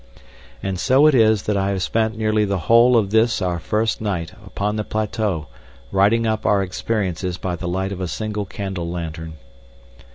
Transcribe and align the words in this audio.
And 0.63 0.79
so 0.79 1.05
it 1.05 1.13
is 1.13 1.43
that 1.43 1.55
I 1.55 1.69
have 1.69 1.83
spent 1.83 2.17
nearly 2.17 2.43
the 2.43 2.57
whole 2.57 2.97
of 2.97 3.11
this 3.11 3.39
our 3.39 3.59
first 3.59 4.01
night 4.01 4.33
upon 4.43 4.75
the 4.75 4.83
plateau 4.83 5.45
writing 5.91 6.25
up 6.25 6.43
our 6.43 6.63
experiences 6.63 7.37
by 7.37 7.55
the 7.55 7.67
light 7.67 7.91
of 7.91 8.01
a 8.01 8.07
single 8.07 8.45
candle 8.45 8.89
lantern. 8.89 9.33